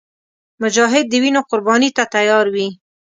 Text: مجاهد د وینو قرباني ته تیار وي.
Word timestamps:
مجاهد 0.61 1.05
د 1.09 1.13
وینو 1.23 1.41
قرباني 1.49 1.89
ته 1.97 2.03
تیار 2.13 2.45
وي. 2.53 2.67